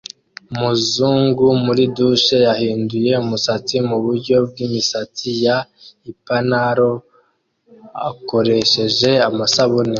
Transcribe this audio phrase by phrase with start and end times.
[0.53, 5.57] Umuzungu muri douche yahinduye umusatsi muburyo bwimisatsi ya
[6.11, 6.91] ipanaro
[8.09, 9.89] akoresheje amasabune